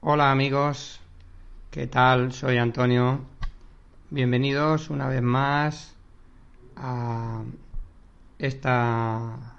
[0.00, 1.00] Hola amigos,
[1.70, 2.32] ¿qué tal?
[2.32, 3.20] Soy Antonio.
[4.10, 5.96] Bienvenidos una vez más
[6.76, 7.42] a
[8.38, 9.58] esta,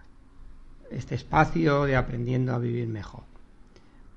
[0.92, 3.24] este espacio de aprendiendo a vivir mejor.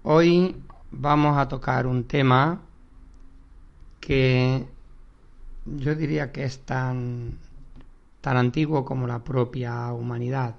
[0.03, 2.61] Hoy vamos a tocar un tema
[3.99, 4.67] que
[5.65, 7.39] yo diría que es tan,
[8.21, 10.55] tan antiguo como la propia humanidad,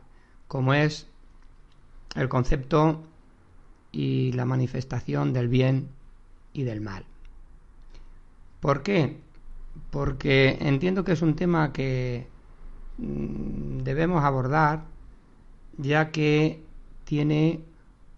[0.47, 1.07] como es
[2.15, 3.03] el concepto
[3.91, 5.89] y la manifestación del bien
[6.53, 7.05] y del mal.
[8.59, 9.17] ¿Por qué?
[9.89, 12.27] Porque entiendo que es un tema que
[12.97, 14.83] mm, debemos abordar
[15.77, 16.63] ya que
[17.05, 17.61] tiene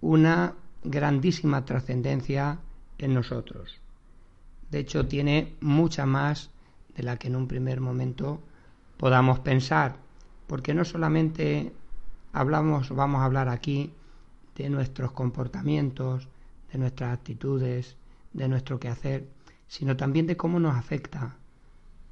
[0.01, 2.59] una grandísima trascendencia
[2.97, 3.79] en nosotros.
[4.69, 6.49] De hecho, tiene mucha más
[6.95, 8.41] de la que en un primer momento
[8.97, 9.95] podamos pensar,
[10.47, 11.71] porque no solamente
[12.33, 13.93] hablamos, vamos a hablar aquí
[14.55, 16.27] de nuestros comportamientos,
[16.71, 17.97] de nuestras actitudes,
[18.33, 19.27] de nuestro quehacer,
[19.67, 21.37] sino también de cómo nos afecta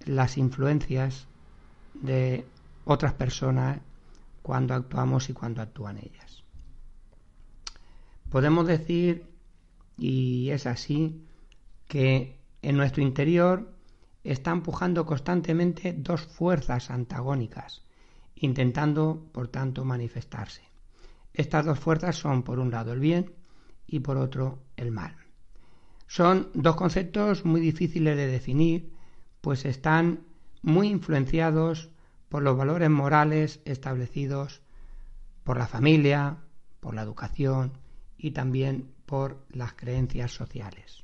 [0.06, 1.28] las influencias
[1.94, 2.46] de
[2.86, 3.80] otras personas
[4.42, 6.44] cuando actuamos y cuando actúan ellas.
[8.30, 9.26] Podemos decir,
[9.98, 11.22] y es así,
[11.88, 13.74] que en nuestro interior
[14.24, 17.84] está empujando constantemente dos fuerzas antagónicas,
[18.36, 20.71] intentando, por tanto, manifestarse.
[21.34, 23.34] Estas dos fuerzas son, por un lado, el bien
[23.88, 25.16] y por otro, el mal.
[26.08, 28.92] Son dos conceptos muy difíciles de definir,
[29.40, 30.26] pues están
[30.62, 31.90] muy influenciados
[32.30, 34.62] por los valores morales establecidos
[35.44, 36.38] por la familia,
[36.80, 37.78] por la educación
[38.18, 41.04] y también por las creencias sociales.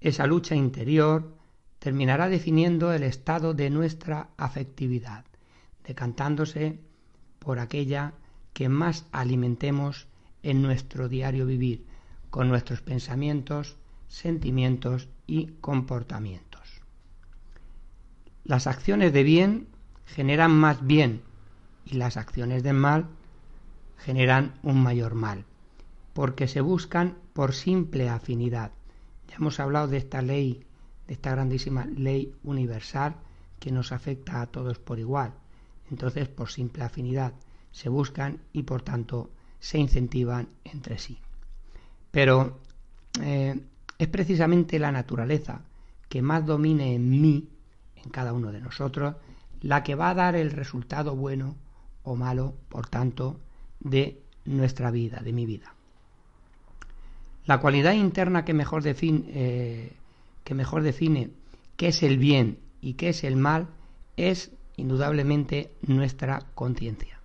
[0.00, 1.36] Esa lucha interior
[1.78, 5.24] terminará definiendo el estado de nuestra afectividad,
[5.84, 6.80] decantándose
[7.38, 8.14] por aquella
[8.60, 10.06] que más alimentemos
[10.42, 11.86] en nuestro diario vivir,
[12.28, 16.82] con nuestros pensamientos, sentimientos y comportamientos.
[18.44, 19.66] Las acciones de bien
[20.04, 21.22] generan más bien
[21.86, 23.06] y las acciones de mal
[23.96, 25.46] generan un mayor mal,
[26.12, 28.72] porque se buscan por simple afinidad.
[29.30, 30.66] Ya hemos hablado de esta ley,
[31.06, 33.14] de esta grandísima ley universal
[33.58, 35.32] que nos afecta a todos por igual.
[35.90, 37.32] Entonces, por simple afinidad,
[37.70, 41.18] se buscan y por tanto se incentivan entre sí.
[42.10, 42.58] Pero
[43.20, 43.60] eh,
[43.98, 45.62] es precisamente la naturaleza
[46.08, 47.48] que más domine en mí,
[47.96, 49.16] en cada uno de nosotros,
[49.60, 51.56] la que va a dar el resultado bueno
[52.02, 53.38] o malo, por tanto,
[53.78, 55.74] de nuestra vida, de mi vida.
[57.44, 59.92] La cualidad interna que mejor define, eh,
[60.44, 61.30] que mejor define
[61.76, 63.68] qué es el bien y qué es el mal
[64.16, 67.19] es indudablemente nuestra conciencia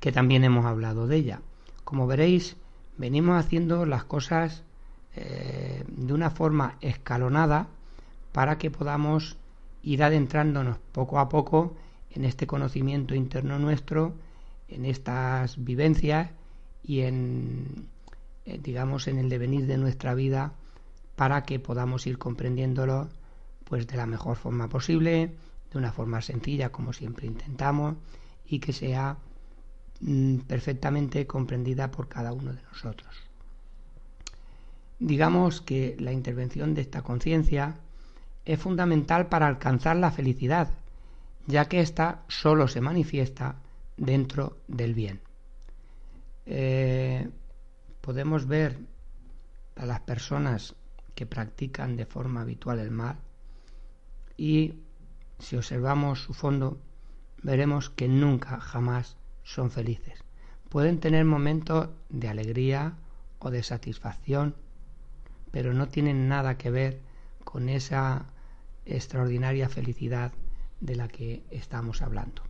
[0.00, 1.40] que también hemos hablado de ella.
[1.84, 2.56] Como veréis,
[2.96, 4.64] venimos haciendo las cosas
[5.14, 7.68] eh, de una forma escalonada
[8.32, 9.36] para que podamos
[9.82, 11.76] ir adentrándonos poco a poco
[12.10, 14.14] en este conocimiento interno nuestro,
[14.68, 16.30] en estas vivencias
[16.82, 17.88] y en,
[18.44, 20.52] eh, digamos, en el devenir de nuestra vida
[21.16, 23.08] para que podamos ir comprendiéndolo
[23.64, 25.34] pues de la mejor forma posible,
[25.70, 27.96] de una forma sencilla como siempre intentamos
[28.46, 29.16] y que sea
[30.00, 33.14] Mm, perfectamente comprendida por cada uno de nosotros.
[34.98, 37.76] Digamos que la intervención de esta conciencia
[38.46, 40.70] es fundamental para alcanzar la felicidad,
[41.46, 43.56] ya que ésta solo se manifiesta
[43.98, 45.20] dentro del bien.
[46.46, 47.28] Eh,
[48.00, 48.78] podemos ver
[49.76, 50.74] a las personas
[51.14, 53.16] que practican de forma habitual el mal
[54.36, 54.74] y
[55.38, 56.78] si observamos su fondo
[57.42, 59.16] veremos que nunca jamás
[59.52, 60.22] son felices.
[60.68, 62.94] Pueden tener momentos de alegría
[63.40, 64.54] o de satisfacción,
[65.50, 67.00] pero no tienen nada que ver
[67.42, 68.26] con esa
[68.86, 70.32] extraordinaria felicidad
[70.80, 72.42] de la que estamos hablando.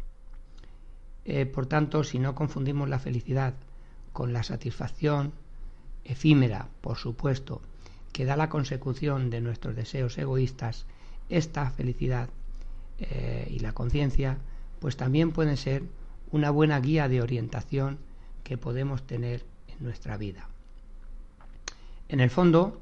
[1.25, 3.55] Eh, por tanto, si no confundimos la felicidad
[4.13, 5.33] con la satisfacción
[6.05, 7.63] efímera, por supuesto,
[8.13, 10.85] que da la consecución de nuestros deseos egoístas,
[11.31, 12.29] esta felicidad
[12.99, 14.39] eh, y la conciencia,
[14.81, 15.85] pues también pueden ser
[16.33, 17.99] una buena guía de orientación
[18.45, 20.49] que podemos tener en nuestra vida.
[22.09, 22.81] En el fondo,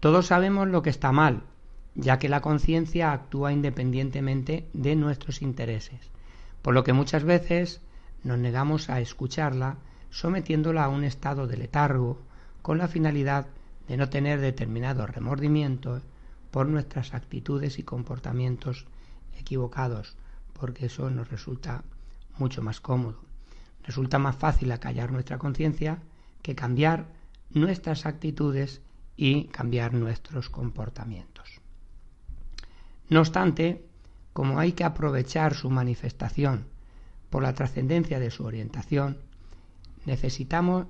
[0.00, 1.42] todos sabemos lo que está mal,
[1.94, 6.10] ya que la conciencia actúa independientemente de nuestros intereses,
[6.62, 7.80] por lo que muchas veces
[8.24, 9.78] nos negamos a escucharla
[10.10, 12.20] sometiéndola a un estado de letargo
[12.62, 13.46] con la finalidad
[13.88, 16.02] de no tener determinados remordimientos
[16.50, 18.86] por nuestras actitudes y comportamientos
[19.38, 20.16] equivocados,
[20.52, 21.82] porque eso nos resulta
[22.38, 23.20] mucho más cómodo.
[23.84, 25.98] Resulta más fácil acallar nuestra conciencia
[26.42, 27.06] que cambiar
[27.50, 28.80] nuestras actitudes
[29.16, 31.60] y cambiar nuestros comportamientos.
[33.08, 33.84] No obstante,
[34.32, 36.64] como hay que aprovechar su manifestación
[37.30, 39.18] por la trascendencia de su orientación,
[40.06, 40.86] necesitamos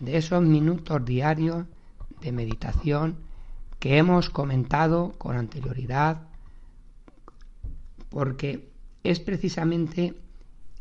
[0.00, 1.66] de esos minutos diarios
[2.20, 3.16] de meditación
[3.78, 6.22] que hemos comentado con anterioridad,
[8.08, 8.70] porque
[9.02, 10.14] es precisamente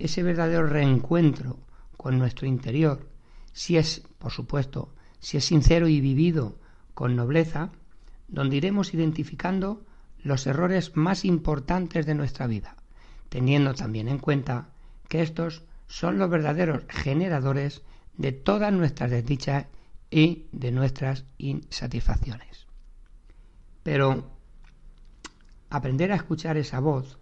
[0.03, 1.59] ese verdadero reencuentro
[1.95, 3.07] con nuestro interior,
[3.53, 6.59] si es, por supuesto, si es sincero y vivido
[6.93, 7.71] con nobleza,
[8.27, 9.85] donde iremos identificando
[10.21, 12.75] los errores más importantes de nuestra vida,
[13.29, 14.71] teniendo también en cuenta
[15.07, 17.81] que estos son los verdaderos generadores
[18.17, 19.67] de todas nuestras desdichas
[20.11, 22.67] y de nuestras insatisfacciones.
[23.83, 24.29] Pero
[25.69, 27.19] aprender a escuchar esa voz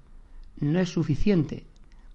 [0.58, 1.68] no es suficiente,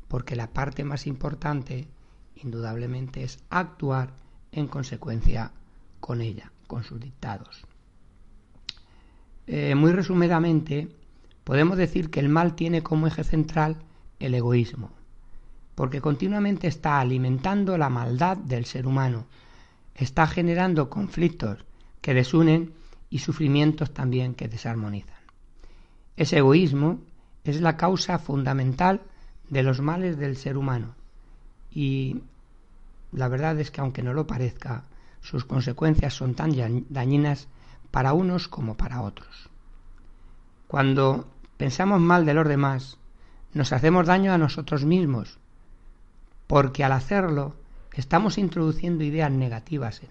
[0.09, 1.89] porque la parte más importante,
[2.37, 4.15] indudablemente, es actuar
[4.53, 5.53] en consecuencia
[6.01, 7.65] con ella, con sus dictados.
[9.47, 10.89] Eh, muy resumidamente,
[11.45, 13.77] podemos decir que el mal tiene como eje central
[14.19, 14.91] el egoísmo,
[15.75, 19.27] porque continuamente está alimentando la maldad del ser humano,
[19.95, 21.65] está generando conflictos
[22.01, 22.73] que desunen
[23.11, 25.15] y sufrimientos también que desarmonizan.
[26.17, 27.01] Ese egoísmo
[27.45, 29.03] es la causa fundamental
[29.51, 30.95] de los males del ser humano
[31.71, 32.23] y
[33.13, 34.85] la verdad es que aunque no lo parezca,
[35.21, 36.53] sus consecuencias son tan
[36.89, 37.49] dañinas
[37.91, 39.51] para unos como para otros.
[40.69, 42.99] Cuando pensamos mal de los demás,
[43.53, 45.39] nos hacemos daño a nosotros mismos
[46.47, 47.55] porque al hacerlo
[47.93, 50.03] estamos introduciendo ideas negativas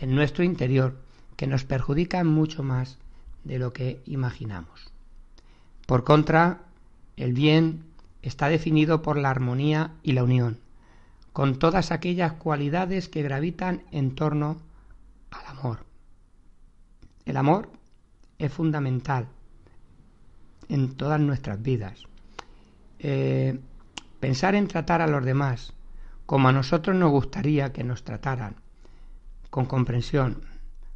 [0.00, 0.96] en nuestro, interior
[1.36, 2.98] que nos perjudican mucho más
[3.44, 4.90] de lo que imaginamos.
[5.86, 6.60] Por contra,
[7.16, 7.84] el bien
[8.22, 10.60] está definido por la armonía y la unión,
[11.32, 14.58] con todas aquellas cualidades que gravitan en torno
[15.30, 15.86] al amor.
[17.24, 17.70] El amor
[18.38, 19.28] es fundamental
[20.68, 22.04] en todas nuestras vidas.
[22.98, 23.58] Eh,
[24.20, 25.72] Pensar en tratar a los demás
[26.26, 28.56] como a nosotros nos gustaría que nos trataran,
[29.48, 30.44] con comprensión,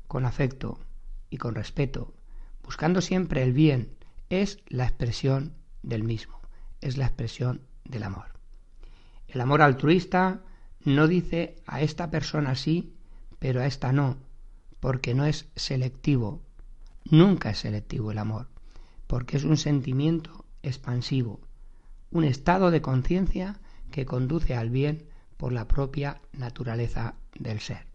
[0.09, 0.79] con afecto
[1.31, 2.13] y con respeto,
[2.63, 3.89] buscando siempre el bien,
[4.29, 6.39] es la expresión del mismo,
[6.85, 8.27] es la expresión del amor.
[9.27, 10.43] El amor altruista
[10.85, 12.95] no dice a esta persona sí,
[13.39, 14.19] pero a esta no,
[14.81, 16.43] porque no es selectivo,
[17.11, 18.49] nunca es selectivo el amor,
[19.07, 21.41] porque es un sentimiento expansivo,
[22.11, 23.59] un estado de conciencia
[23.91, 25.09] que conduce al bien
[25.39, 27.87] por la propia naturaleza del ser.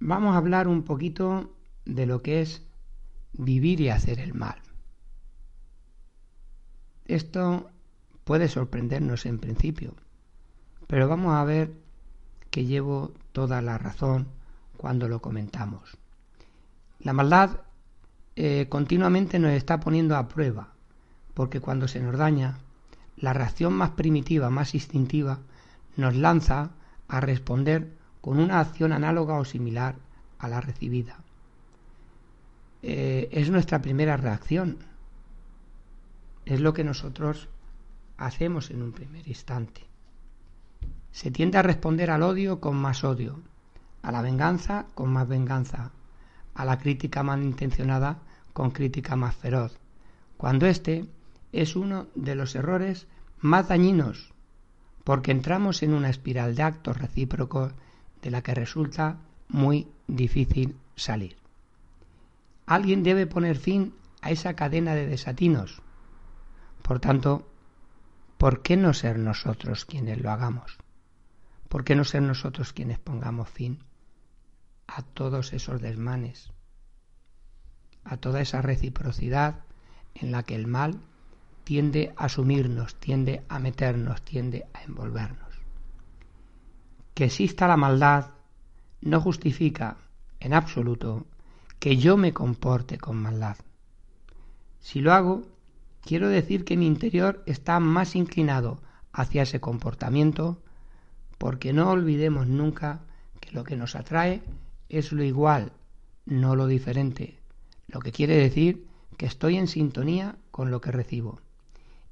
[0.00, 1.54] Vamos a hablar un poquito
[1.84, 2.62] de lo que es
[3.34, 4.58] vivir y hacer el mal.
[7.06, 7.70] Esto
[8.24, 9.94] puede sorprendernos en principio,
[10.86, 11.72] pero vamos a ver
[12.50, 14.28] que llevo toda la razón
[14.76, 15.98] cuando lo comentamos.
[17.00, 17.60] La maldad
[18.36, 20.74] eh, continuamente nos está poniendo a prueba
[21.34, 22.58] porque cuando se nos daña,
[23.16, 25.40] la reacción más primitiva, más instintiva,
[25.96, 26.70] nos lanza
[27.08, 29.96] a responder con una acción análoga o similar
[30.38, 31.18] a la recibida.
[32.82, 34.78] Eh, es nuestra primera reacción.
[36.46, 37.48] Es lo que nosotros
[38.16, 39.82] hacemos en un primer instante.
[41.12, 43.40] Se tiende a responder al odio con más odio,
[44.02, 45.92] a la venganza con más venganza,
[46.54, 48.18] a la crítica malintencionada
[48.52, 49.78] con crítica más feroz,
[50.36, 51.06] cuando éste
[51.52, 53.06] es uno de los errores
[53.40, 54.32] más dañinos,
[55.04, 57.72] porque entramos en una espiral de actos recíprocos
[58.22, 61.36] de la que resulta muy difícil salir.
[62.66, 65.82] Alguien debe poner fin a esa cadena de desatinos.
[66.84, 67.48] Por tanto,
[68.36, 70.76] ¿por qué no ser nosotros quienes lo hagamos?
[71.70, 73.82] ¿Por qué no ser nosotros quienes pongamos fin
[74.86, 76.52] a todos esos desmanes,
[78.04, 79.64] a toda esa reciprocidad
[80.14, 81.00] en la que el mal
[81.64, 85.54] tiende a sumirnos, tiende a meternos, tiende a envolvernos.
[87.14, 88.32] Que exista la maldad
[89.00, 89.96] no justifica
[90.38, 91.24] en absoluto
[91.78, 93.56] que yo me comporte con maldad.
[94.80, 95.53] Si lo hago,
[96.04, 98.80] quiero decir que mi interior está más inclinado
[99.12, 100.60] hacia ese comportamiento
[101.38, 103.00] porque no olvidemos nunca
[103.40, 104.42] que lo que nos atrae
[104.88, 105.72] es lo igual,
[106.26, 107.38] no lo diferente,
[107.88, 111.40] lo que quiere decir que estoy en sintonía con lo que recibo.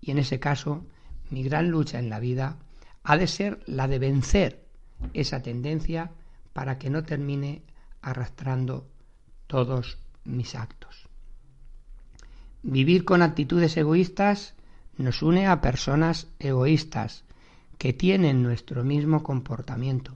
[0.01, 0.85] Y en ese caso,
[1.31, 2.57] mi gran lucha en la vida
[3.05, 4.65] ha de ser la de vencer
[5.13, 6.11] esa tendencia
[6.53, 7.63] para que no termine
[8.01, 8.87] arrastrando
[9.47, 11.09] todos mis actos.
[12.63, 14.55] Vivir con actitudes egoístas
[14.97, 17.25] nos une a personas egoístas
[17.77, 20.15] que tienen nuestro mismo comportamiento,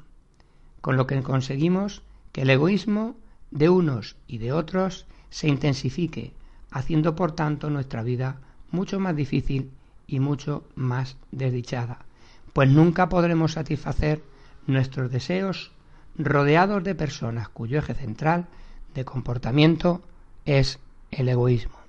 [0.81, 3.17] con lo que conseguimos que el egoísmo
[3.51, 6.35] de unos y de otros se intensifique,
[6.71, 8.39] haciendo por tanto nuestra vida
[8.71, 9.73] mucho más difícil
[10.07, 12.05] y mucho más desdichada,
[12.53, 14.23] pues nunca podremos satisfacer
[14.69, 15.73] nuestros deseos
[16.17, 18.47] rodeados de personas cuyo eje central
[18.95, 20.03] de comportamiento
[20.45, 20.79] es
[21.11, 21.86] el egoísmo.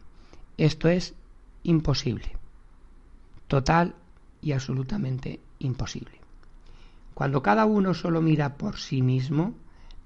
[0.58, 1.14] Esto es
[1.64, 2.32] imposible,
[3.48, 3.96] total
[4.42, 6.20] y absolutamente imposible.
[7.14, 9.54] Cuando cada uno solo mira por sí mismo,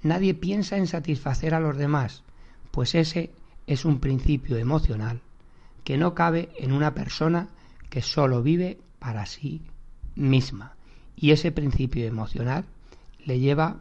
[0.04, 2.24] nadie piensa en satisfacer a los demás,
[2.72, 3.32] pues ese
[3.68, 5.22] es un principio emocional
[5.84, 7.48] que no cabe en una persona
[7.90, 9.62] que solo vive para sí
[10.16, 10.76] misma.
[11.16, 12.66] Y ese principio emocional
[13.26, 13.78] le lleva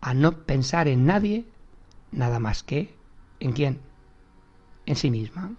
[0.00, 1.44] a no pensar en nadie
[2.10, 2.94] nada más que
[3.40, 3.80] en quién,
[4.86, 5.52] en sí misma.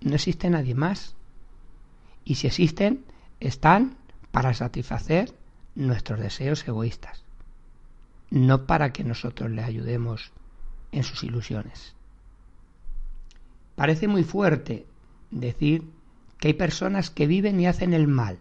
[0.00, 1.14] No existe nadie más.
[2.24, 3.04] Y si existen,
[3.40, 3.96] están
[4.30, 5.34] para satisfacer
[5.74, 7.24] nuestros deseos egoístas,
[8.30, 10.32] no para que nosotros le ayudemos
[10.92, 11.94] en sus ilusiones.
[13.74, 14.86] Parece muy fuerte
[15.30, 15.90] decir
[16.38, 18.38] que hay personas que viven y hacen el mal,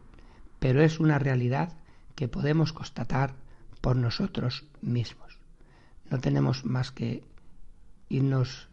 [0.60, 1.74] pero es una realidad
[2.16, 3.34] que podemos constatar
[3.82, 5.38] por nosotros mismos.
[6.10, 7.24] No tenemos más que
[8.10, 8.70] irnos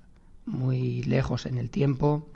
[0.47, 2.29] muy lejos en el tiempo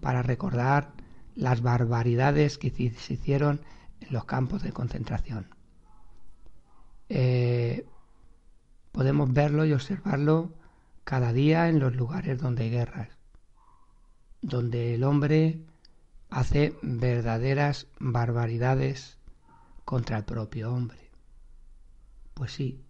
[0.00, 0.92] para recordar
[1.34, 3.60] las barbaridades que se hicieron
[4.00, 5.48] en los campos de concentración.
[7.08, 7.86] Eh,
[8.92, 10.52] podemos verlo y observarlo
[11.04, 13.08] cada día en los lugares donde hay guerras,
[14.42, 15.60] donde el hombre
[16.30, 19.18] hace verdaderas barbaridades
[19.84, 21.10] contra el propio hombre.
[22.34, 22.82] Pues sí,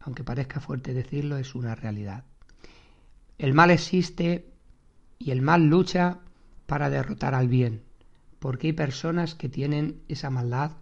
[0.00, 2.24] aunque parezca fuerte decirlo, es una realidad.
[3.38, 4.46] El mal existe
[5.18, 6.20] y el mal lucha
[6.66, 7.82] para derrotar al bien,
[8.38, 10.72] porque hay personas que tienen esa maldad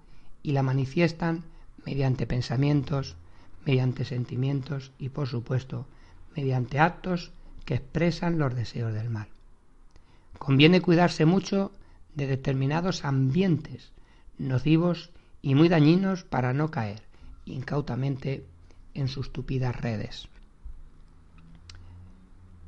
[0.43, 1.45] y la manifiestan
[1.85, 3.17] mediante pensamientos,
[3.65, 5.87] mediante sentimientos y, por supuesto,
[6.37, 7.33] mediante actos
[7.65, 9.29] que expresan los deseos del mal.
[10.39, 11.73] Conviene cuidarse mucho
[12.15, 13.93] de determinados ambientes
[14.39, 17.03] nocivos y muy dañinos para no caer
[17.45, 18.45] incautamente
[18.95, 20.29] en sus tupidas redes.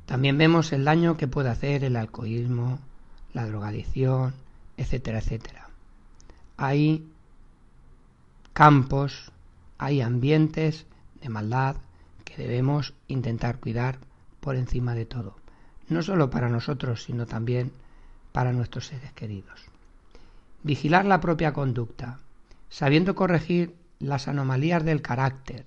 [0.05, 2.79] También vemos el daño que puede hacer el alcoholismo,
[3.33, 4.33] la drogadicción,
[4.77, 5.69] etcétera, etcétera.
[6.57, 7.07] Hay
[8.53, 9.31] campos,
[9.77, 10.85] hay ambientes
[11.21, 11.75] de maldad
[12.23, 13.97] que debemos intentar cuidar
[14.39, 15.35] por encima de todo,
[15.89, 17.71] no solo para nosotros, sino también
[18.31, 19.59] para nuestros seres queridos.
[20.63, 22.19] Vigilar la propia conducta,
[22.69, 25.65] sabiendo corregir las anomalías del carácter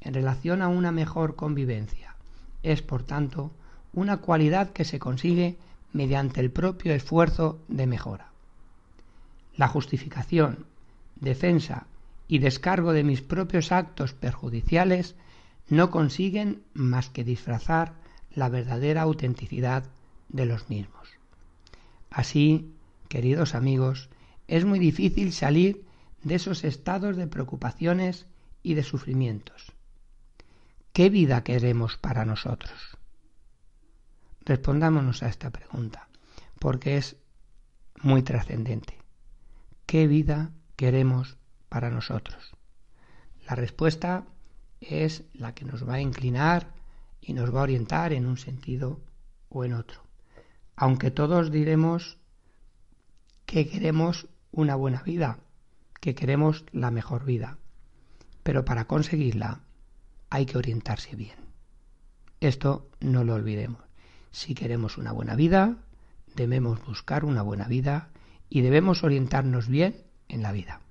[0.00, 2.16] en relación a una mejor convivencia,
[2.62, 3.52] es, por tanto,
[3.96, 5.56] una cualidad que se consigue
[5.92, 8.30] mediante el propio esfuerzo de mejora.
[9.56, 10.66] La justificación,
[11.16, 11.86] defensa
[12.28, 15.16] y descargo de mis propios actos perjudiciales
[15.68, 17.94] no consiguen más que disfrazar
[18.34, 19.84] la verdadera autenticidad
[20.28, 21.08] de los mismos.
[22.10, 22.74] Así,
[23.08, 24.10] queridos amigos,
[24.46, 25.86] es muy difícil salir
[26.22, 28.26] de esos estados de preocupaciones
[28.62, 29.72] y de sufrimientos.
[30.92, 32.95] ¿Qué vida queremos para nosotros?
[34.46, 36.08] Respondámonos a esta pregunta,
[36.60, 37.16] porque es
[38.00, 38.96] muy trascendente.
[39.86, 41.36] ¿Qué vida queremos
[41.68, 42.52] para nosotros?
[43.48, 44.24] La respuesta
[44.80, 46.72] es la que nos va a inclinar
[47.20, 49.00] y nos va a orientar en un sentido
[49.48, 50.02] o en otro.
[50.76, 52.18] Aunque todos diremos
[53.46, 55.40] que queremos una buena vida,
[56.00, 57.58] que queremos la mejor vida,
[58.44, 59.62] pero para conseguirla
[60.30, 61.38] hay que orientarse bien.
[62.38, 63.85] Esto no lo olvidemos.
[64.36, 65.78] Si queremos una buena vida,
[66.34, 68.10] debemos buscar una buena vida
[68.50, 70.82] y debemos orientarnos bien en la vida.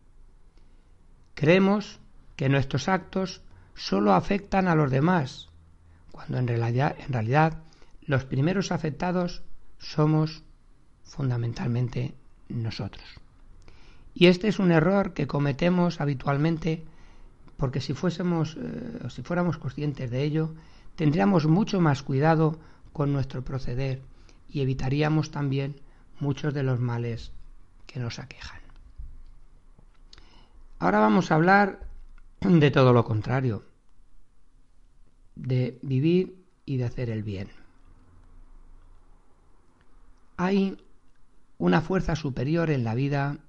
[1.36, 2.00] Creemos
[2.36, 3.44] que nuestros actos
[3.75, 5.50] solo afectan a los demás,
[6.12, 7.62] cuando en realidad, en realidad
[8.02, 9.44] los primeros afectados
[9.78, 10.42] somos
[11.04, 12.16] fundamentalmente
[12.50, 13.06] nosotros.
[14.16, 16.84] Y este es un error que cometemos habitualmente
[17.58, 20.56] porque si fuésemos eh, o si fuéramos conscientes de ello,
[20.96, 22.58] tendríamos mucho más cuidado
[22.96, 24.02] con nuestro proceder
[24.48, 25.82] y evitaríamos también
[26.22, 27.34] muchos de los males
[27.88, 28.62] que nos aquejan.
[30.80, 31.90] Ahora vamos a hablar
[32.40, 33.66] de todo lo contrario,
[35.36, 37.50] de vivir y de hacer el bien.
[40.38, 40.78] Hay
[41.58, 43.40] una fuerza superior en la vida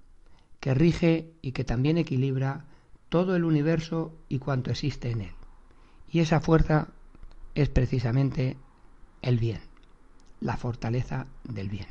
[0.58, 2.64] que rige y que también equilibra
[3.08, 5.34] todo el universo y cuanto existe en él.
[6.10, 6.88] Y esa fuerza
[7.54, 8.56] es precisamente
[9.26, 9.60] el bien,
[10.40, 11.88] la fortaleza del bien.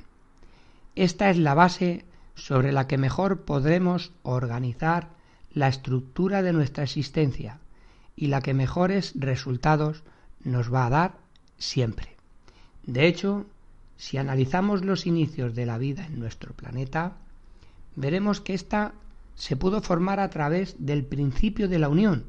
[0.95, 5.09] Esta es la base sobre la que mejor podremos organizar
[5.51, 7.59] la estructura de nuestra existencia
[8.15, 10.03] y la que mejores resultados
[10.43, 11.17] nos va a dar
[11.57, 12.15] siempre.
[12.83, 13.45] De hecho,
[13.97, 17.17] si analizamos los inicios de la vida en nuestro planeta,
[17.97, 18.93] veremos que ésta
[19.35, 22.27] se pudo formar a través del principio de la unión,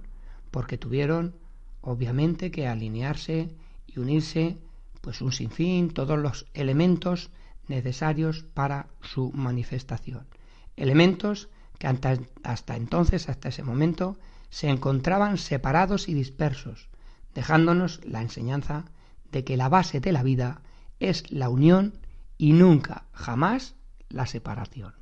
[0.50, 1.34] porque tuvieron
[1.80, 3.50] obviamente que alinearse
[3.86, 4.58] y unirse
[5.06, 7.30] pues un sinfín, todos los elementos
[7.68, 10.26] necesarios para su manifestación.
[10.74, 11.48] Elementos
[11.78, 14.18] que hasta entonces, hasta ese momento,
[14.50, 16.88] se encontraban separados y dispersos,
[17.36, 18.86] dejándonos la enseñanza
[19.30, 20.62] de que la base de la vida
[20.98, 22.00] es la unión
[22.36, 23.76] y nunca, jamás,
[24.08, 24.96] la separación.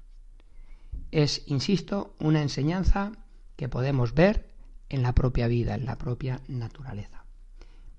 [1.13, 3.13] Es, insisto, una enseñanza
[3.57, 4.51] que podemos ver
[4.91, 7.25] en la propia vida, en la propia naturaleza.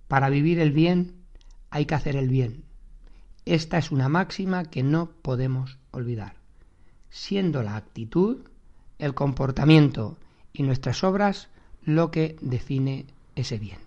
[0.07, 1.25] Para vivir el bien
[1.69, 2.63] hay que hacer el bien.
[3.45, 6.36] Esta es una máxima que no podemos olvidar,
[7.10, 8.38] siendo la actitud,
[8.98, 10.17] el comportamiento
[10.53, 11.50] y nuestras obras
[11.84, 13.05] lo que define
[13.36, 13.77] ese bien.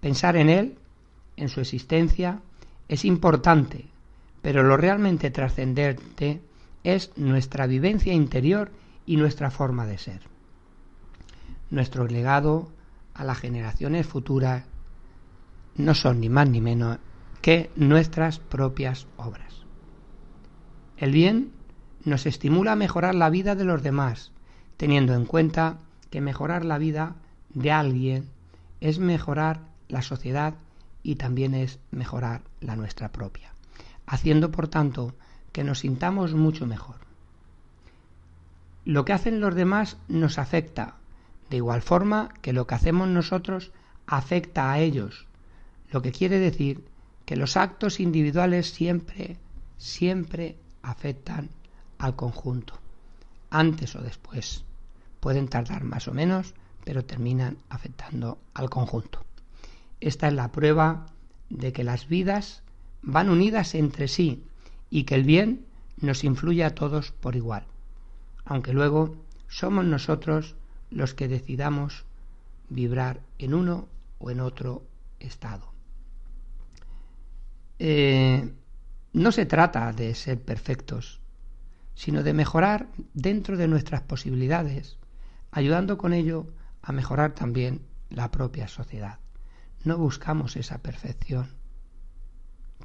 [0.00, 0.78] Pensar en él,
[1.36, 2.40] en su existencia,
[2.88, 3.86] es importante,
[4.42, 6.40] pero lo realmente trascendente
[6.84, 8.70] es nuestra vivencia interior
[9.06, 10.20] y nuestra forma de ser.
[11.70, 12.70] Nuestro legado
[13.14, 14.64] a las generaciones futuras
[15.76, 16.98] no son ni más ni menos
[17.40, 19.64] que nuestras propias obras.
[20.96, 21.52] El bien
[22.04, 24.32] nos estimula a mejorar la vida de los demás,
[24.76, 25.78] teniendo en cuenta
[26.10, 27.16] que mejorar la vida
[27.50, 28.30] de alguien
[28.80, 30.54] es mejorar la sociedad
[31.02, 33.52] y también es mejorar la nuestra propia,
[34.06, 35.14] haciendo por tanto
[35.52, 36.96] que nos sintamos mucho mejor.
[38.84, 40.94] Lo que hacen los demás nos afecta,
[41.50, 43.72] de igual forma que lo que hacemos nosotros
[44.06, 45.26] afecta a ellos,
[45.90, 46.84] lo que quiere decir
[47.24, 49.36] que los actos individuales siempre,
[49.78, 51.50] siempre afectan
[51.98, 52.78] al conjunto,
[53.50, 54.64] antes o después.
[55.20, 59.24] Pueden tardar más o menos, pero terminan afectando al conjunto.
[60.00, 61.06] Esta es la prueba
[61.50, 62.62] de que las vidas
[63.02, 64.44] van unidas entre sí
[64.90, 65.64] y que el bien
[66.00, 67.64] nos influye a todos por igual,
[68.44, 69.16] aunque luego
[69.48, 70.54] somos nosotros
[70.90, 72.04] los que decidamos
[72.68, 74.82] vibrar en uno o en otro
[75.18, 75.75] estado.
[77.78, 78.52] Eh,
[79.12, 81.20] no se trata de ser perfectos,
[81.94, 84.98] sino de mejorar dentro de nuestras posibilidades,
[85.50, 86.46] ayudando con ello
[86.82, 89.18] a mejorar también la propia sociedad.
[89.84, 91.48] No buscamos esa perfección,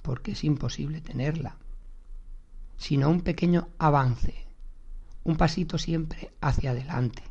[0.01, 1.57] porque es imposible tenerla,
[2.77, 4.45] sino un pequeño avance,
[5.23, 7.23] un pasito siempre hacia adelante,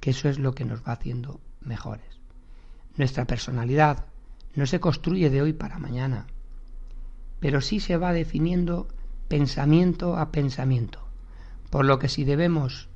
[0.00, 2.20] que eso es lo que nos va haciendo mejores.
[2.96, 4.06] Nuestra personalidad
[4.54, 6.26] no se construye de hoy para mañana,
[7.46, 8.88] pero sí se va definiendo
[9.28, 10.98] pensamiento a pensamiento,
[11.70, 12.88] por lo que si debemos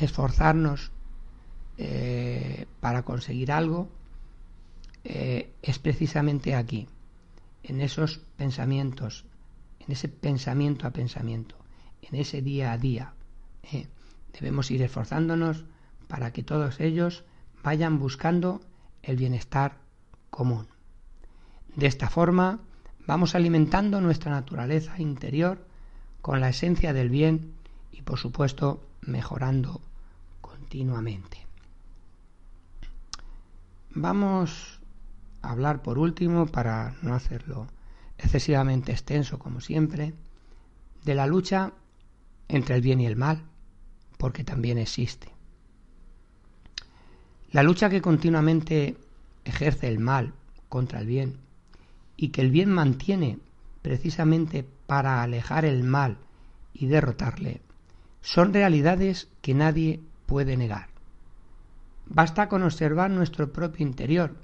[0.00, 0.90] esforzarnos
[1.76, 3.88] eh, para conseguir algo,
[5.04, 6.88] eh, es precisamente aquí,
[7.62, 9.26] en esos pensamientos,
[9.78, 11.54] en ese pensamiento a pensamiento,
[12.02, 13.12] en ese día a día.
[13.72, 13.86] Eh,
[14.32, 15.66] debemos ir esforzándonos
[16.08, 17.22] para que todos ellos
[17.62, 18.60] vayan buscando
[19.04, 19.76] el bienestar
[20.30, 20.66] común.
[21.76, 22.58] De esta forma
[23.08, 25.66] vamos alimentando nuestra naturaleza interior
[26.20, 27.54] con la esencia del bien
[27.90, 29.80] y por supuesto mejorando
[30.42, 31.46] continuamente.
[33.94, 34.78] Vamos
[35.40, 37.66] hablar por último, para no hacerlo
[38.18, 40.12] excesivamente extenso como siempre,
[41.04, 41.72] de la lucha
[42.48, 43.42] entre el bien y el mal,
[44.18, 45.32] porque también existe.
[47.52, 48.98] La lucha que continuamente
[49.46, 50.34] ejerce el mal
[50.68, 51.47] contra el bien
[52.18, 53.38] y que el bien mantiene
[53.80, 56.18] precisamente para alejar el mal
[56.74, 57.62] y derrotarle,
[58.20, 60.88] son realidades que nadie puede negar.
[62.06, 64.34] Basta con observar nuestro propio interior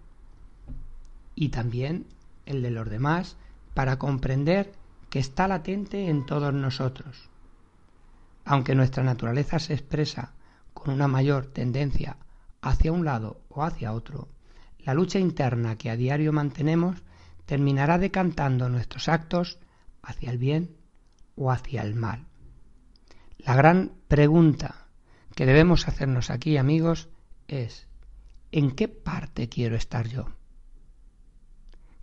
[1.35, 2.07] y también
[2.47, 3.37] el de los demás
[3.75, 4.73] para comprender
[5.11, 7.29] que está latente en todos nosotros.
[8.45, 10.33] Aunque nuestra naturaleza se expresa
[10.75, 12.19] con una mayor tendencia
[12.63, 14.29] hacia un lado o hacia otro,
[14.85, 17.03] la lucha interna que a diario mantenemos
[17.47, 19.59] terminará decantando nuestros actos
[20.03, 20.77] hacia el bien
[21.37, 22.27] o hacia el mal.
[23.39, 24.87] La gran pregunta
[25.35, 27.09] que debemos hacernos aquí, amigos,
[27.49, 27.87] es
[28.53, 30.29] ¿en qué parte quiero estar yo?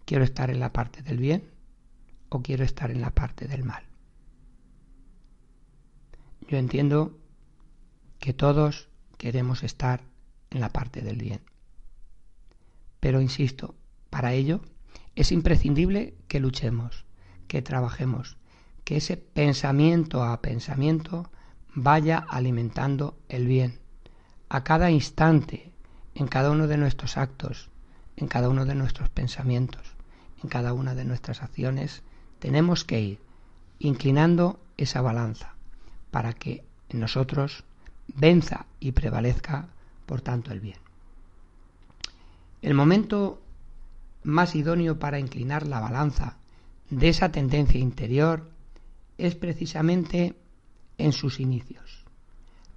[0.05, 1.49] ¿Quiero estar en la parte del bien
[2.29, 3.83] o quiero estar en la parte del mal?
[6.47, 7.17] Yo entiendo
[8.19, 10.01] que todos queremos estar
[10.49, 11.41] en la parte del bien.
[12.99, 13.73] Pero insisto,
[14.09, 14.61] para ello
[15.15, 17.05] es imprescindible que luchemos,
[17.47, 18.37] que trabajemos,
[18.83, 21.29] que ese pensamiento a pensamiento
[21.73, 23.79] vaya alimentando el bien.
[24.49, 25.71] A cada instante,
[26.15, 27.69] en cada uno de nuestros actos,
[28.17, 29.95] en cada uno de nuestros pensamientos,
[30.43, 32.03] en cada una de nuestras acciones,
[32.39, 33.19] tenemos que ir
[33.79, 35.55] inclinando esa balanza
[36.09, 37.63] para que en nosotros
[38.07, 39.69] venza y prevalezca,
[40.05, 40.77] por tanto, el bien.
[42.61, 43.41] El momento
[44.23, 46.37] más idóneo para inclinar la balanza
[46.89, 48.49] de esa tendencia interior
[49.17, 50.35] es precisamente
[50.97, 52.05] en sus inicios,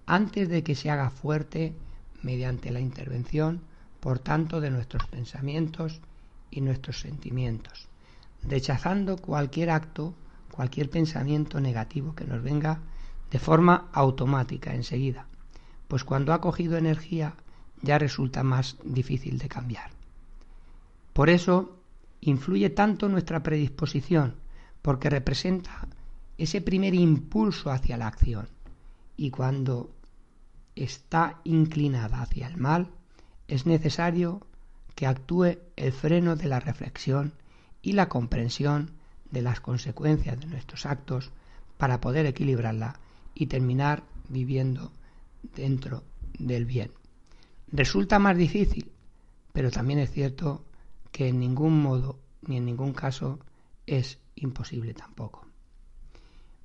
[0.07, 1.75] antes de que se haga fuerte
[2.23, 3.61] mediante la intervención,
[4.01, 6.01] por tanto, de nuestros pensamientos
[6.51, 7.89] y nuestros sentimientos,
[8.43, 10.15] rechazando cualquier acto,
[10.51, 12.81] cualquier pensamiento negativo que nos venga
[13.31, 15.27] de forma automática enseguida,
[15.89, 17.35] pues cuando ha cogido energía
[17.83, 19.94] ya resulta más difícil de cambiar.
[21.15, 21.79] Por eso
[22.21, 24.35] influye tanto nuestra predisposición,
[24.83, 25.87] porque representa
[26.37, 28.49] ese primer impulso hacia la acción.
[29.17, 29.95] Y cuando
[30.75, 32.91] está inclinada hacia el mal,
[33.47, 34.45] es necesario
[34.97, 37.33] que actúe el freno de la reflexión
[37.81, 38.91] y la comprensión
[39.31, 41.31] de las consecuencias de nuestros actos
[41.79, 42.99] para poder equilibrarla
[43.35, 44.91] y terminar viviendo
[45.55, 46.03] dentro
[46.39, 46.91] del bien.
[47.71, 48.91] Resulta más difícil,
[49.53, 50.65] pero también es cierto
[51.15, 53.39] que en ningún modo ni en ningún caso
[53.87, 55.47] es imposible tampoco.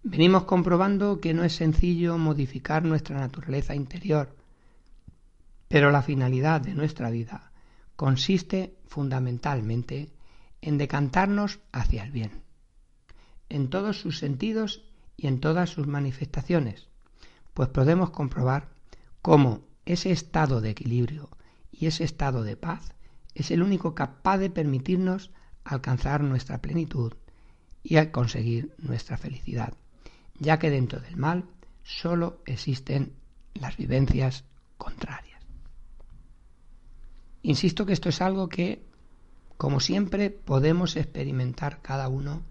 [0.01, 4.35] Venimos comprobando que no es sencillo modificar nuestra naturaleza interior,
[5.67, 7.51] pero la finalidad de nuestra vida
[7.95, 10.09] consiste fundamentalmente
[10.61, 12.41] en decantarnos hacia el bien,
[13.49, 14.81] en todos sus sentidos
[15.15, 16.87] y en todas sus manifestaciones,
[17.53, 18.69] pues podemos comprobar
[19.21, 21.29] cómo ese estado de equilibrio
[21.71, 22.95] y ese estado de paz
[23.35, 25.31] es el único capaz de permitirnos
[25.63, 27.13] alcanzar nuestra plenitud
[27.83, 29.73] y conseguir nuestra felicidad,
[30.37, 31.45] ya que dentro del mal
[31.83, 33.13] sólo existen
[33.53, 34.43] las vivencias
[34.77, 35.41] contrarias.
[37.41, 38.83] Insisto que esto es algo que,
[39.57, 42.41] como siempre, podemos experimentar cada uno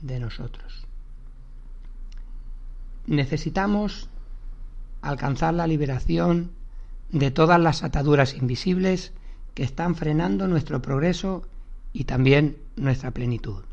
[0.00, 0.86] de nosotros.
[3.06, 4.08] Necesitamos
[5.02, 6.52] alcanzar la liberación
[7.10, 9.12] de todas las ataduras invisibles
[9.54, 11.42] que están frenando nuestro progreso
[11.92, 13.64] y también nuestra plenitud.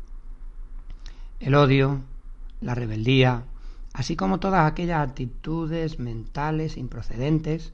[1.40, 2.00] El odio,
[2.60, 3.44] la rebeldía,
[3.92, 7.72] así como todas aquellas actitudes mentales improcedentes,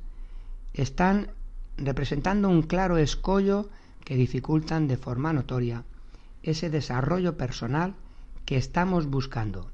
[0.75, 1.31] están
[1.77, 3.69] representando un claro escollo
[4.05, 5.85] que dificultan de forma notoria
[6.43, 7.95] ese desarrollo personal
[8.45, 9.71] que estamos buscando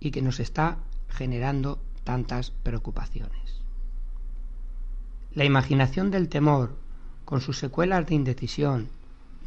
[0.00, 3.62] y que nos está generando tantas preocupaciones.
[5.32, 6.76] La imaginación del temor,
[7.32, 8.90] con sus secuelas de indecisión,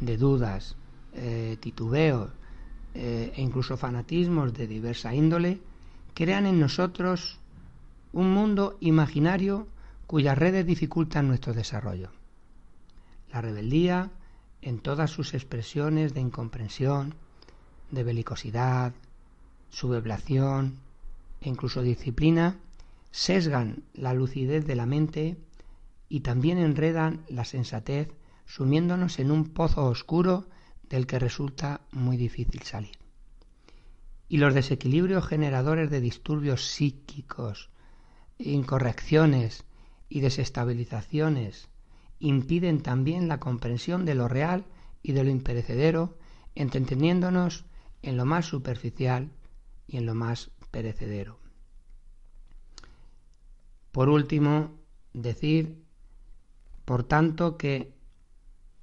[0.00, 0.74] de dudas,
[1.12, 2.32] eh, titubeos
[2.94, 5.60] eh, e incluso fanatismos de diversa índole,
[6.12, 7.38] crean en nosotros
[8.12, 9.68] un mundo imaginario
[10.08, 12.10] cuyas redes dificultan nuestro desarrollo.
[13.32, 14.10] La rebeldía,
[14.62, 17.14] en todas sus expresiones de incomprensión,
[17.92, 18.94] de belicosidad,
[19.70, 20.80] sublevación
[21.40, 22.56] e incluso disciplina,
[23.12, 25.36] sesgan la lucidez de la mente
[26.08, 28.08] y también enredan la sensatez
[28.46, 30.48] sumiéndonos en un pozo oscuro
[30.88, 32.96] del que resulta muy difícil salir.
[34.28, 37.70] Y los desequilibrios generadores de disturbios psíquicos,
[38.38, 39.64] incorrecciones
[40.08, 41.68] y desestabilizaciones
[42.18, 44.64] impiden también la comprensión de lo real
[45.02, 46.18] y de lo imperecedero,
[46.54, 47.64] entreteniéndonos
[48.02, 49.30] en lo más superficial
[49.86, 51.38] y en lo más perecedero.
[53.92, 54.78] Por último,
[55.12, 55.85] decir
[56.86, 57.92] por tanto, que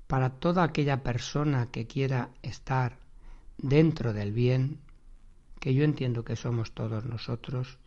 [0.06, 3.00] para toda aquella persona que quiera estar
[3.58, 4.80] dentro del bien,
[5.60, 7.80] que yo entiendo que somos todos nosotros,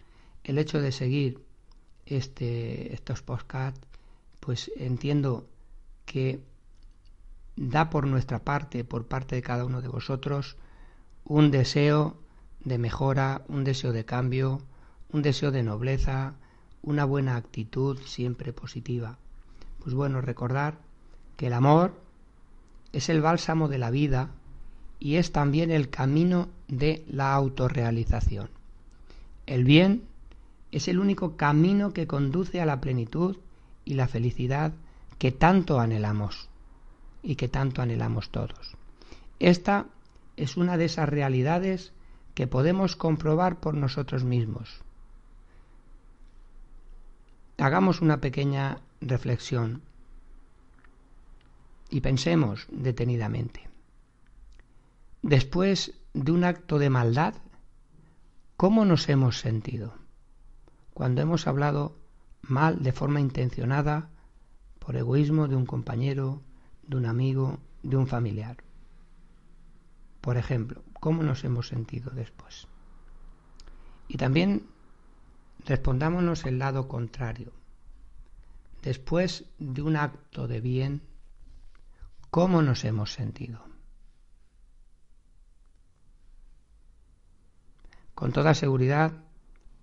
[0.43, 1.45] el hecho de seguir
[2.07, 3.87] este, estos podcasts,
[4.41, 5.47] pues entiendo
[6.07, 6.41] que
[7.57, 10.57] da por nuestra parte, por parte de cada uno de vosotros,
[11.25, 12.17] un deseo
[12.65, 14.63] de mejora, un deseo de cambio,
[15.13, 16.37] un deseo de nobleza,
[16.81, 19.19] una buena actitud siempre positiva.
[19.87, 20.79] Pues bueno, recordar
[21.37, 21.95] que el amor
[22.93, 24.31] es el bálsamo de la vida
[24.99, 28.51] y es también el camino de la autorrealización.
[29.47, 30.03] El bien
[30.73, 33.37] es el único camino que conduce a la plenitud
[33.85, 34.73] y la felicidad
[35.19, 36.49] que tanto anhelamos
[37.23, 38.77] y que tanto anhelamos todos.
[39.39, 39.87] Esta
[40.37, 41.93] es una de esas realidades
[42.35, 44.81] que podemos comprobar por nosotros mismos.
[47.57, 49.83] Hagamos una pequeña reflexión
[51.91, 53.69] y pensemos detenidamente.
[55.23, 57.35] Después de un acto de maldad,
[58.57, 59.95] ¿cómo nos hemos sentido?
[60.95, 61.97] Cuando hemos hablado
[62.43, 64.09] mal de forma intencionada,
[64.79, 66.43] por egoísmo de un compañero,
[66.87, 68.57] de un amigo, de un familiar.
[70.21, 72.69] Por ejemplo, ¿cómo nos hemos sentido después?
[74.07, 74.67] Y también
[75.65, 77.53] respondámonos el lado contrario.
[78.87, 81.03] Después de un acto de bien,
[82.31, 83.65] ¿cómo nos hemos sentido?
[88.15, 89.11] Con toda seguridad,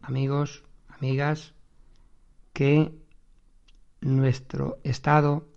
[0.02, 1.54] amigos, amigas,
[2.54, 2.98] que
[4.00, 5.50] nuestro estado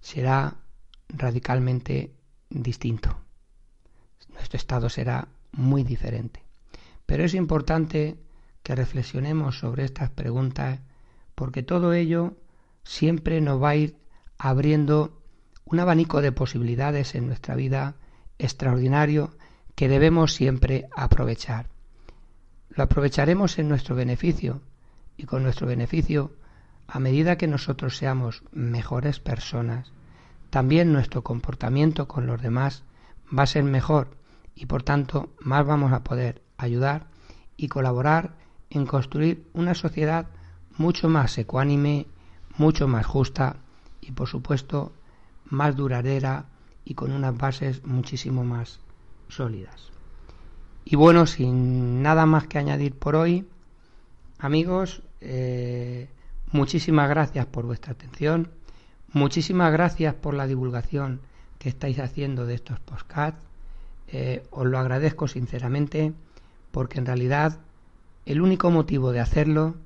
[0.00, 0.56] será
[1.08, 2.16] radicalmente
[2.50, 3.16] distinto.
[4.30, 6.42] Nuestro estado será muy diferente.
[7.06, 8.18] Pero es importante
[8.64, 10.80] que reflexionemos sobre estas preguntas
[11.36, 12.36] porque todo ello
[12.88, 13.96] siempre nos va a ir
[14.38, 15.20] abriendo
[15.66, 17.96] un abanico de posibilidades en nuestra vida
[18.38, 19.36] extraordinario
[19.74, 21.68] que debemos siempre aprovechar.
[22.70, 24.62] Lo aprovecharemos en nuestro beneficio
[25.18, 26.32] y con nuestro beneficio,
[26.86, 29.92] a medida que nosotros seamos mejores personas,
[30.48, 32.84] también nuestro comportamiento con los demás
[33.36, 34.16] va a ser mejor
[34.54, 37.08] y por tanto más vamos a poder ayudar
[37.54, 38.38] y colaborar
[38.70, 40.28] en construir una sociedad
[40.78, 42.06] mucho más ecuánime,
[42.58, 43.56] mucho más justa
[44.00, 44.92] y por supuesto
[45.46, 46.46] más duradera
[46.84, 48.80] y con unas bases muchísimo más
[49.28, 49.90] sólidas.
[50.84, 53.46] Y bueno, sin nada más que añadir por hoy,
[54.38, 56.08] amigos, eh,
[56.52, 58.50] muchísimas gracias por vuestra atención.
[59.12, 61.20] Muchísimas gracias por la divulgación
[61.58, 63.40] que estáis haciendo de estos podcasts.
[64.08, 66.14] Eh, os lo agradezco sinceramente
[66.70, 67.60] porque en realidad
[68.24, 69.76] el único motivo de hacerlo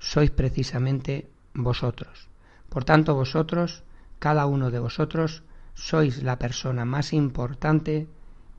[0.00, 2.28] sois precisamente vosotros.
[2.68, 3.82] Por tanto, vosotros,
[4.18, 5.42] cada uno de vosotros,
[5.74, 8.08] sois la persona más importante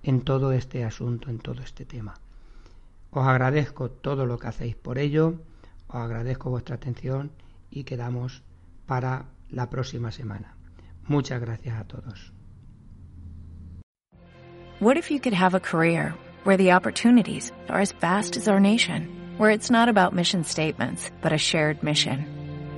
[0.03, 2.15] en todo este asunto, en todo este tema.
[3.11, 5.41] Os agradezco todo lo que hacéis por ello,
[5.87, 7.31] os agradezco vuestra atención
[7.69, 8.43] y quedamos
[8.85, 10.55] para la próxima semana.
[11.07, 12.33] Muchas gracias a todos.
[14.79, 18.59] What if you could have a career where the opportunities are as vast as our
[18.59, 22.40] nation, where it's not about mission statements, but a shared mission?